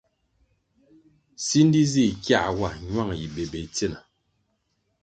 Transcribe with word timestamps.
Sindi 1.45 1.81
zih 1.93 2.11
kiā 2.23 2.41
wa, 2.59 2.69
ñuang 2.89 3.11
yi 3.19 3.27
bébéh 3.35 3.67
tsina. 3.75 3.99